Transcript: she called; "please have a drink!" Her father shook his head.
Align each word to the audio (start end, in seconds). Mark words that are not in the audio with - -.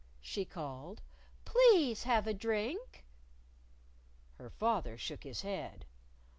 she 0.19 0.43
called; 0.45 1.03
"please 1.45 2.05
have 2.05 2.25
a 2.25 2.33
drink!" 2.33 3.05
Her 4.39 4.49
father 4.49 4.97
shook 4.97 5.23
his 5.23 5.43
head. 5.43 5.85